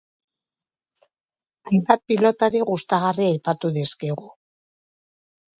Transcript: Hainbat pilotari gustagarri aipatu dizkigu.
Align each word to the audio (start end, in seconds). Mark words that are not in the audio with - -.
Hainbat 1.69 2.03
pilotari 2.13 2.63
gustagarri 2.71 3.29
aipatu 3.29 3.73
dizkigu. 3.79 4.29